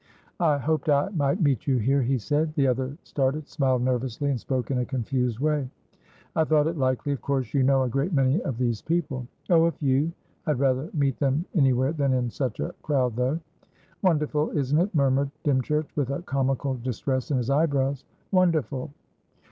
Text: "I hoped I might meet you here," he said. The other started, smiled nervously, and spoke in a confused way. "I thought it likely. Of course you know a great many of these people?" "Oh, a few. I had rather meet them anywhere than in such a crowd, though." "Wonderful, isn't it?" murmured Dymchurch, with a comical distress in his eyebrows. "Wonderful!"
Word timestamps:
"I 0.39 0.57
hoped 0.57 0.89
I 0.89 1.09
might 1.09 1.43
meet 1.43 1.67
you 1.67 1.77
here," 1.77 2.01
he 2.01 2.17
said. 2.17 2.55
The 2.55 2.65
other 2.65 2.97
started, 3.03 3.47
smiled 3.47 3.83
nervously, 3.83 4.31
and 4.31 4.39
spoke 4.39 4.71
in 4.71 4.79
a 4.79 4.83
confused 4.85 5.37
way. 5.37 5.69
"I 6.35 6.43
thought 6.43 6.65
it 6.65 6.75
likely. 6.79 7.11
Of 7.13 7.21
course 7.21 7.53
you 7.53 7.61
know 7.61 7.83
a 7.83 7.87
great 7.87 8.11
many 8.11 8.41
of 8.41 8.57
these 8.57 8.81
people?" 8.81 9.27
"Oh, 9.51 9.65
a 9.65 9.71
few. 9.71 10.11
I 10.47 10.49
had 10.49 10.59
rather 10.59 10.89
meet 10.95 11.19
them 11.19 11.45
anywhere 11.53 11.91
than 11.93 12.13
in 12.13 12.31
such 12.31 12.59
a 12.59 12.73
crowd, 12.81 13.15
though." 13.15 13.39
"Wonderful, 14.01 14.49
isn't 14.57 14.79
it?" 14.79 14.95
murmured 14.95 15.29
Dymchurch, 15.43 15.95
with 15.95 16.09
a 16.09 16.23
comical 16.23 16.73
distress 16.77 17.29
in 17.29 17.37
his 17.37 17.51
eyebrows. 17.51 18.03
"Wonderful!" 18.31 18.89